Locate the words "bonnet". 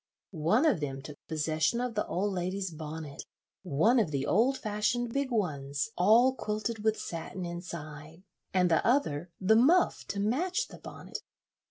2.71-3.23, 10.79-11.19